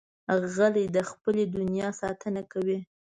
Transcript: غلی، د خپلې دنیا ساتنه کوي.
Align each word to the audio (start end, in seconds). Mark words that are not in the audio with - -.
غلی، 0.55 0.85
د 0.95 0.97
خپلې 1.09 1.43
دنیا 1.55 1.89
ساتنه 2.01 2.41
کوي. 2.51 2.79